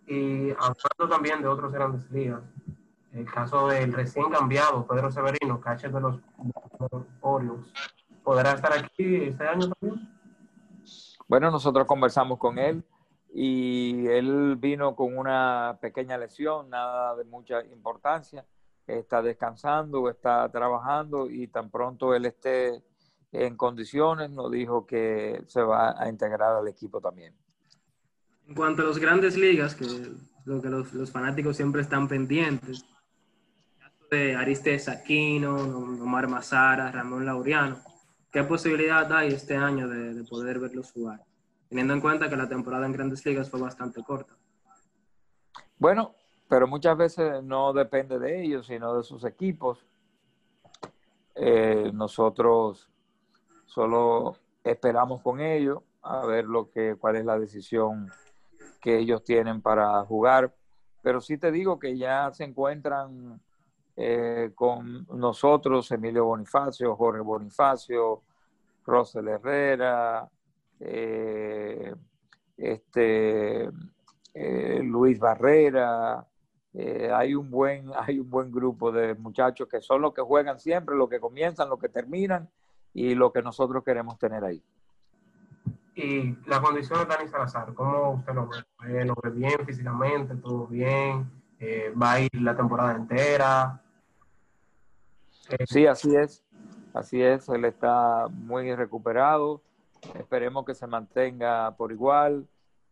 [0.06, 2.44] Y hablando también de otros grandes ligas,
[3.14, 6.20] el caso del recién cambiado Pedro Severino, catcher de los
[7.22, 7.74] Orioles,
[8.24, 10.08] ¿podrá estar aquí este año también?
[11.28, 12.84] Bueno, nosotros conversamos con él
[13.34, 18.46] y él vino con una pequeña lesión, nada de mucha importancia
[18.98, 22.84] está descansando, está trabajando y tan pronto él esté
[23.32, 27.34] en condiciones, nos dijo que se va a integrar al equipo también.
[28.48, 29.86] En cuanto a las grandes ligas, que
[30.46, 32.84] lo que los, fanáticos siempre están pendientes,
[34.10, 37.80] de Aristides Aquino, Omar Mazara, Ramón Laureano,
[38.32, 41.22] ¿qué posibilidad hay este año de, de poder verlos jugar?
[41.70, 44.34] Teniendo en cuenta que la temporada en grandes ligas fue bastante corta.
[45.78, 46.16] Bueno,
[46.48, 49.86] pero muchas veces no depende de ellos, sino de sus equipos.
[51.36, 52.90] Eh, nosotros
[53.66, 58.10] solo esperamos con ellos a ver lo que, cuál es la decisión
[58.82, 60.54] que ellos tienen para jugar.
[61.02, 63.40] Pero sí te digo que ya se encuentran
[64.02, 68.22] eh, con nosotros Emilio Bonifacio, Jorge Bonifacio,
[68.86, 70.26] Rosel Herrera,
[70.80, 71.94] eh,
[72.58, 73.70] este,
[74.82, 76.26] Luis Barrera,
[76.74, 80.60] eh, hay, un buen, hay un buen grupo de muchachos que son los que juegan
[80.60, 82.50] siempre, los que comienzan, los que terminan
[82.94, 84.64] y lo que nosotros queremos tener ahí.
[85.96, 88.50] Y la condición de Dani Salazar, ¿cómo usted lo
[88.82, 89.04] ve?
[89.04, 90.36] ¿Lo ve bien físicamente?
[90.36, 91.30] ¿Todo bien?
[91.60, 93.82] Eh, ¿Va a ir la temporada entera?
[95.50, 96.44] Eh, sí, así es.
[96.94, 97.48] Así es.
[97.50, 99.62] Él está muy recuperado.
[100.16, 102.48] Esperemos que se mantenga por igual.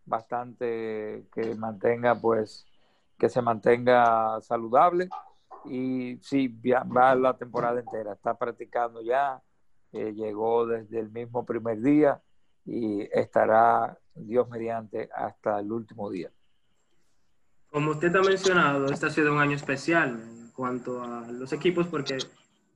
[0.06, 2.66] Bastante que mantenga pues
[3.18, 5.10] que se mantenga saludable
[5.66, 9.42] y sí, va la temporada entera, está practicando ya,
[9.92, 12.22] eh, llegó desde el mismo primer día
[12.66, 16.32] y estará, Dios mediante, hasta el último día.
[17.70, 21.88] Como usted ha mencionado, este ha sido un año especial en cuanto a los equipos
[21.88, 22.18] porque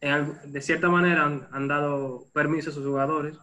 [0.02, 3.38] de cierta manera han, dado permiso a sus jugadores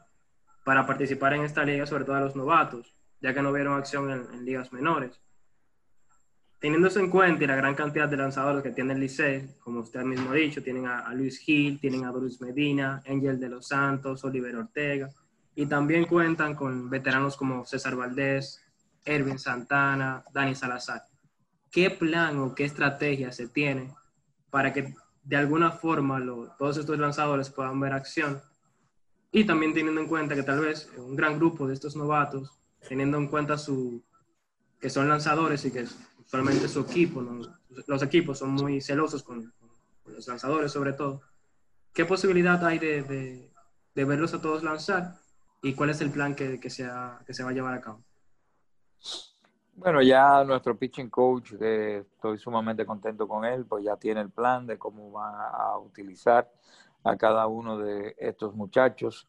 [0.64, 4.11] para participar en esta liga, sobre todo a los novatos, ya que no vieron acción
[4.11, 5.21] en ligas menores
[6.61, 10.31] teniéndose en cuenta la gran cantidad de lanzadores que tiene el Licey, como usted mismo
[10.31, 14.57] ha dicho, tienen a, Luis Gil, tienen a Doris Medina, Angel de los Santos, Oliver
[14.57, 15.11] Ortega,
[15.55, 18.61] y también cuentan con veteranos como César Valdés,
[19.05, 21.03] Ervin Santana, Dani Salazar.
[21.71, 23.94] ¿Qué plan o qué estrategia se tiene
[24.51, 24.94] para que
[25.29, 26.25] de alguna forma
[26.57, 28.41] todos estos lanzadores puedan ver acción?
[29.31, 32.51] Y también teniendo en cuenta que tal vez un gran grupo de estos novatos,
[32.88, 34.03] teniendo en cuenta su,
[34.81, 35.87] que son lanzadores y que
[36.25, 37.23] solamente su equipo,
[37.87, 39.53] los equipos son muy celosos con,
[40.07, 41.21] los lanzadores sobre todo.
[41.93, 43.51] ¿Qué posibilidad hay de,
[43.95, 45.19] verlos a todos lanzar
[45.61, 46.88] y cuál es el plan que, que, se
[47.27, 48.02] que se va a llevar a cabo?
[49.79, 54.31] Bueno, ya nuestro pitching coach, eh, estoy sumamente contento con él, pues ya tiene el
[54.31, 56.50] plan de cómo va a utilizar
[57.04, 59.29] a cada uno de estos muchachos.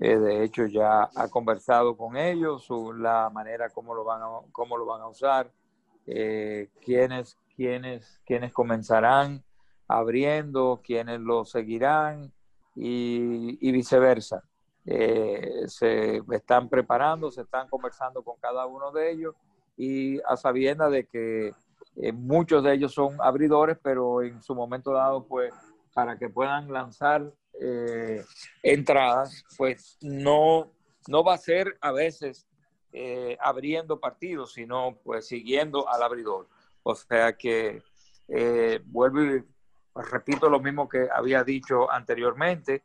[0.00, 4.26] Eh, de hecho, ya ha conversado con ellos sobre la manera como lo van a,
[4.52, 5.50] cómo lo van a usar,
[6.06, 9.42] eh, quiénes, quiénes, comenzarán
[9.88, 12.32] abriendo, quiénes lo seguirán
[12.76, 14.44] y, viceversa.
[14.86, 19.34] Eh, se están preparando, se están conversando con cada uno de ellos
[19.78, 21.54] y a sabienda de que
[21.96, 25.54] eh, muchos de ellos son abridores, pero en su momento dado, pues,
[25.94, 28.24] para que puedan lanzar eh,
[28.62, 30.70] entradas, pues no,
[31.08, 32.46] no va a ser a veces
[32.92, 36.48] eh, abriendo partidos, sino pues siguiendo al abridor.
[36.84, 37.82] O sea que
[38.28, 39.44] eh, vuelvo y
[39.94, 42.84] repito lo mismo que había dicho anteriormente.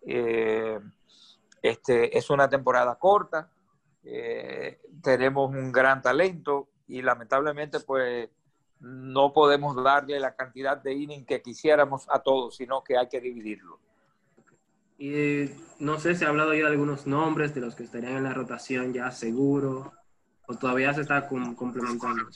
[0.00, 3.50] Este, es una temporada corta,
[4.04, 8.28] eh, tenemos un gran talento y lamentablemente pues
[8.80, 13.20] no podemos darle la cantidad de inning que quisiéramos a todos, sino que hay que
[13.20, 13.78] dividirlo.
[14.98, 18.24] Y no sé si ha hablado ya de algunos nombres de los que estarían en
[18.24, 19.92] la rotación ya seguro,
[20.46, 22.28] o todavía se está complementando.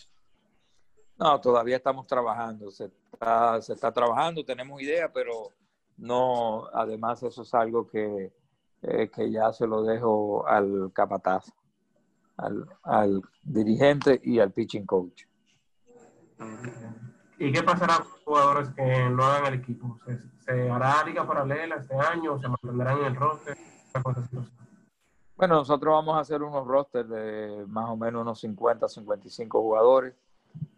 [1.19, 5.53] No, todavía estamos trabajando, se está, se está trabajando, tenemos idea, pero
[5.97, 8.33] no, además eso es algo que,
[8.83, 11.53] eh, que ya se lo dejo al capataz,
[12.37, 15.25] al, al dirigente y al pitching coach.
[17.39, 19.99] ¿Y qué pasará con los jugadores que no hagan el equipo?
[20.07, 23.57] ¿Se, ¿Se, hará liga paralela este año o se mantendrán en el roster?
[25.37, 30.15] Bueno, nosotros vamos a hacer unos rosters de más o menos unos 50, 55 jugadores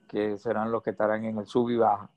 [0.09, 2.11] que serán los que estarán en el sub y baja.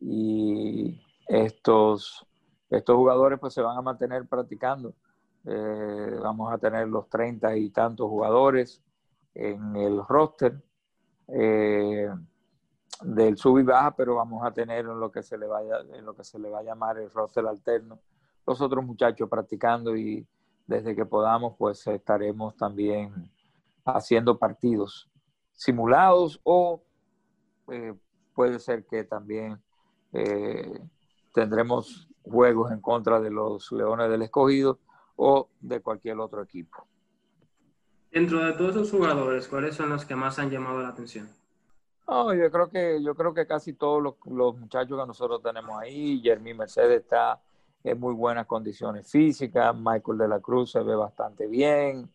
[0.00, 2.26] Y estos,
[2.68, 4.94] estos jugadores pues se van a mantener practicando.
[5.44, 8.82] Eh, vamos a tener los 30 y tantos jugadores
[9.34, 10.60] en el roster
[11.28, 12.10] eh,
[13.02, 16.14] del sub y baja, pero vamos a tener en lo que se le vaya, lo
[16.14, 17.98] que se le va a llamar el roster alterno,
[18.46, 20.26] los otros muchachos practicando y
[20.66, 23.30] desde que podamos pues estaremos también
[23.84, 25.10] haciendo partidos
[25.52, 26.82] simulados o
[27.70, 27.94] eh,
[28.34, 29.60] puede ser que también
[31.32, 34.80] tendremos juegos en contra de los Leones del Escogido
[35.22, 36.86] o de cualquier otro equipo.
[38.10, 41.28] Dentro de todos esos jugadores, ¿cuáles son los que más han llamado la atención?
[42.08, 46.20] yo creo que yo creo que casi todos los, los muchachos que nosotros tenemos ahí,
[46.20, 47.40] Jeremy Mercedes está
[47.84, 52.10] en muy buenas condiciones físicas, Michael de la Cruz se ve bastante bien,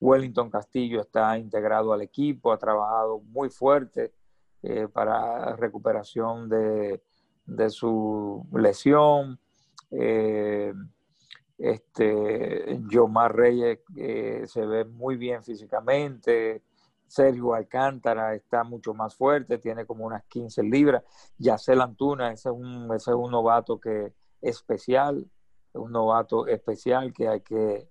[0.00, 4.12] Wellington Castillo está integrado al equipo, ha trabajado muy fuerte
[4.62, 7.00] eh, para recuperación de,
[7.46, 9.38] de su lesión.
[9.90, 10.74] Eh,
[11.58, 16.62] este, Yomar Reyes eh, se ve muy bien físicamente.
[17.06, 21.02] Sergio Alcántara está mucho más fuerte, tiene como unas 15 libras.
[21.38, 25.26] Yacel Antuna, ese es un, ese es un novato que especial,
[25.72, 27.88] un novato especial que hay que,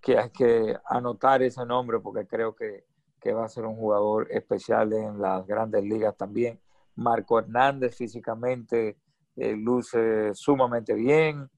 [0.00, 2.84] que hay que anotar ese nombre porque creo que
[3.20, 6.60] que va a ser un jugador especial en las grandes ligas también.
[6.96, 8.96] Marco Hernández físicamente
[9.36, 11.50] eh, luce sumamente bien.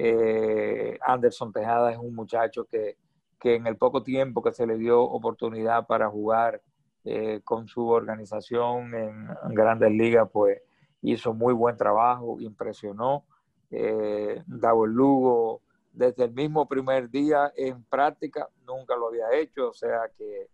[0.00, 2.96] Eh, Anderson Tejada es un muchacho que,
[3.40, 6.62] que, en el poco tiempo que se le dio oportunidad para jugar
[7.04, 10.62] eh, con su organización en, grandes ligas, pues
[11.02, 13.24] hizo muy buen trabajo, impresionó.
[13.72, 20.02] Eh, Lugo, desde el mismo primer día en práctica, nunca lo había hecho, o sea
[20.16, 20.48] que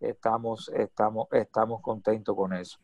[0.00, 2.78] estamos, estamos, estamos contentos con eso.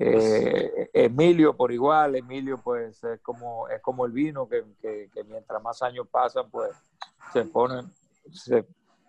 [0.00, 4.64] Eh, Emilio por igual, Emilio pues es como, es como el vino que,
[5.28, 6.70] mientras más años pasan pues
[7.32, 7.82] se pone,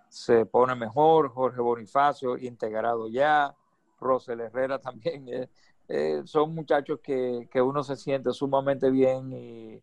[0.10, 3.54] se, pone mejor, Jorge Bonifacio integrado ya,
[4.00, 5.50] Rosel Herrera también, eh,
[5.88, 9.82] eh, son muchachos que, uno se siente sumamente bien y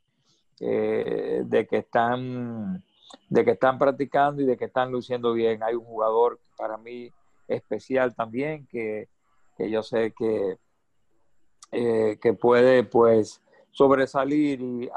[0.59, 2.83] de que están
[3.29, 5.63] de que están practicando y de que están luciendo bien.
[5.63, 7.11] Hay un jugador para mí
[7.49, 9.09] especial también que,
[9.59, 10.59] yo sé que,
[11.73, 13.43] eh, que puede pues
[13.73, 14.89] sobresalir y,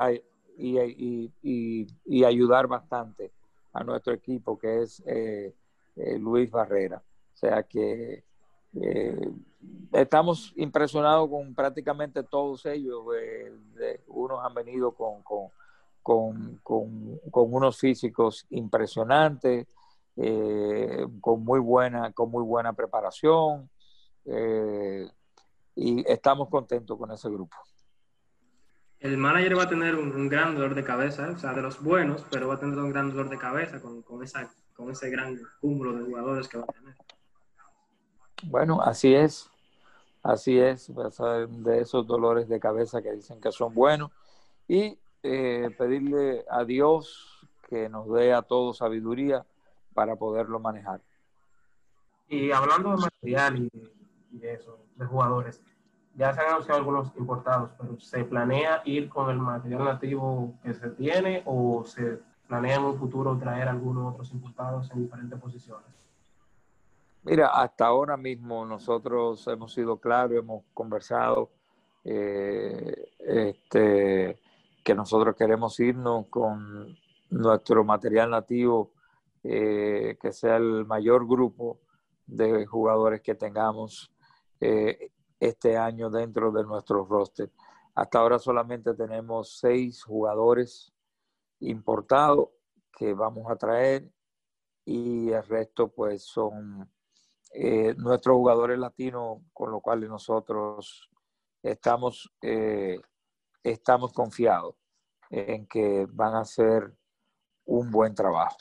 [2.05, 3.31] y, ayudar bastante
[3.73, 5.53] a nuestro equipo que es eh,
[5.95, 7.01] eh, Luis Barrera.
[7.33, 8.23] O sea que
[9.91, 13.03] estamos impresionados con prácticamente todos ellos.
[14.07, 19.67] unos han venido con, con, con unos físicos impresionantes,
[21.19, 23.69] con, muy buena, con muy buena preparación
[25.79, 27.55] y estamos contentos con ese grupo.
[28.99, 32.25] El manager va a tener un, gran dolor de cabeza, o sea, de los buenos,
[32.29, 35.39] pero va a tener un gran dolor de cabeza con, con, esa, con ese gran
[35.61, 36.95] cúmulo de jugadores que va a tener.
[38.43, 39.49] Bueno, así es,
[40.21, 44.11] así es, de esos dolores de cabeza que dicen que son buenos
[44.67, 49.45] y eh, pedirle a Dios que nos dé a todos sabiduría
[49.93, 50.99] para poderlo manejar.
[52.27, 53.98] Y hablando de material y
[54.31, 55.61] de, eso, de jugadores,
[56.15, 60.73] ya se han anunciado algunos importados, pero ¿se planea ir con el material nativo que
[60.73, 65.85] se tiene o se planea en un futuro traer algunos otros importados en diferentes posiciones?
[67.23, 71.51] Mira, hasta ahora mismo nosotros hemos sido claros, hemos conversado
[72.03, 74.39] eh, este,
[74.83, 76.97] que nosotros queremos irnos con
[77.29, 78.91] nuestro material nativo
[79.43, 81.79] eh, que sea el mayor grupo
[82.25, 84.11] de jugadores que tengamos
[84.59, 87.51] eh, este año dentro de nuestro roster.
[87.95, 90.93] Hasta ahora solamente tenemos seis jugadores
[91.59, 92.49] importados
[92.91, 94.11] que vamos a traer
[94.85, 96.89] y el resto pues son
[97.53, 101.09] eh, nuestros jugadores latinos con los cuales nosotros
[101.63, 102.99] estamos, eh,
[103.63, 104.75] estamos confiados
[105.29, 106.93] en que van a hacer
[107.65, 108.57] un buen trabajo.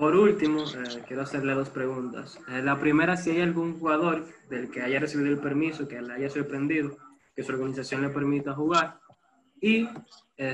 [0.00, 2.38] Por último, eh, quiero hacerle dos preguntas.
[2.48, 6.30] la primera, si hay algún jugador del que haya recibido el permiso, que le haya
[6.30, 6.96] sorprendido,
[7.36, 8.98] que su organización le permita jugar.
[9.60, 9.86] Y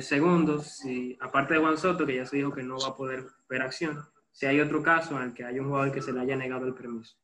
[0.01, 3.25] segundo, si aparte de Juan Soto, que ya se dijo que no va a poder
[3.49, 6.21] ver acción, si hay otro caso en el que hay un jugador que se le
[6.21, 7.17] haya negado el permiso.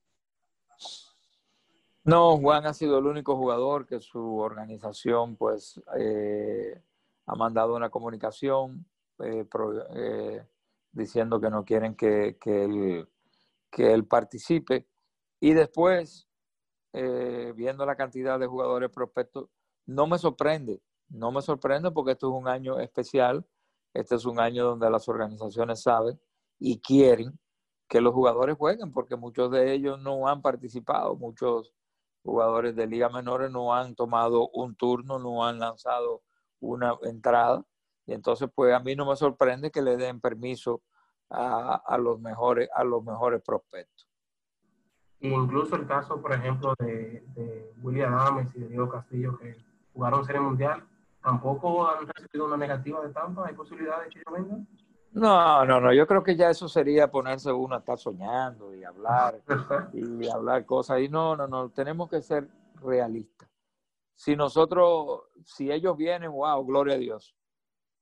[2.05, 6.83] No, Juan ha sido el único jugador que su organización pues eh,
[7.27, 8.87] ha mandado una comunicación
[9.23, 9.45] eh,
[9.95, 10.47] eh,
[10.93, 13.09] diciendo que no quieren que, él,
[13.71, 14.87] que él participe.
[15.41, 16.29] Y después,
[16.93, 19.49] viendo la cantidad de jugadores prospectos,
[19.87, 23.45] no me sorprende, no me sorprende porque esto es un año especial,
[23.95, 26.21] este es un año donde las organizaciones saben
[26.59, 27.39] y quieren
[27.89, 31.75] que los jugadores jueguen, porque muchos de ellos no han participado, muchos
[32.23, 36.23] jugadores de liga menores no han tomado un turno, no han lanzado
[36.61, 37.67] una entrada,
[38.07, 40.83] y entonces pues a mí no me sorprende que le den permiso
[41.31, 44.07] a, los mejores a los mejores prospectos.
[45.21, 49.57] Incluso el caso, por ejemplo, de, de William Ames y de Diego Castillo, que
[49.95, 50.85] jugaron Serie Mundial,
[51.23, 53.47] tampoco han recibido una negativa de Tampa.
[53.47, 54.69] ¿Hay posibilidades de que ellos vengan?
[55.13, 58.83] No, no, no, yo creo que ya eso sería ponerse uno a estar soñando y
[58.83, 59.41] hablar
[59.93, 61.01] y hablar cosas.
[61.01, 62.49] Y no, no, no, tenemos que ser
[62.83, 63.49] realistas.
[64.15, 67.37] Si nosotros, si ellos vienen, wow, gloria a Dios.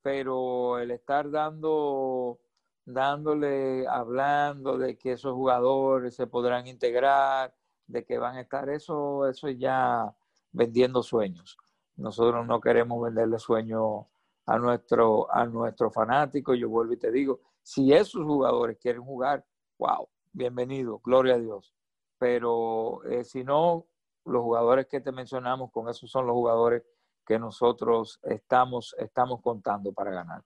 [0.03, 2.41] Pero el estar dando,
[2.85, 7.55] dándole, hablando de que esos jugadores se podrán integrar,
[7.87, 10.15] de que van a estar, eso, eso ya
[10.53, 11.57] vendiendo sueños.
[11.97, 14.07] Nosotros no queremos venderle sueños
[14.47, 16.55] a nuestro, a nuestro fanático.
[16.55, 19.45] Yo vuelvo y te digo, si esos jugadores quieren jugar,
[19.79, 21.75] wow, bienvenido, gloria a Dios.
[22.19, 23.87] Pero eh, si no,
[24.25, 26.83] los jugadores que te mencionamos, con esos son los jugadores
[27.27, 30.43] que nosotros estamos, estamos contando para ganar.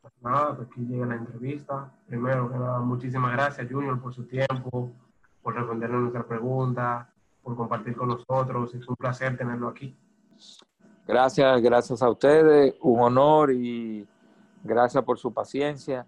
[0.00, 1.92] Pues nada, pues aquí llega la entrevista.
[2.06, 2.48] Primero
[2.80, 4.92] muchísimas gracias, Junior, por su tiempo,
[5.42, 7.12] por respondernos nuestra pregunta,
[7.42, 8.74] por compartir con nosotros.
[8.74, 9.96] Es un placer tenerlo aquí.
[11.06, 14.06] Gracias, gracias a ustedes, un honor y
[14.64, 16.06] gracias por su paciencia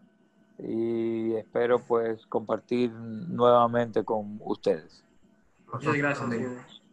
[0.59, 5.05] y espero pues compartir nuevamente con ustedes.
[5.73, 6.84] Muchas gracias.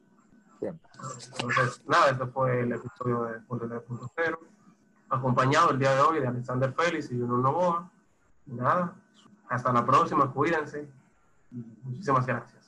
[0.68, 4.38] Entonces, nada, este fue el episodio de Punto 3.0,
[5.10, 7.90] acompañado el día de hoy de Alexander Félix y Bruno Novoa.
[8.46, 8.94] Nada,
[9.50, 10.88] hasta la próxima, cuídense.
[11.84, 12.61] Muchísimas gracias.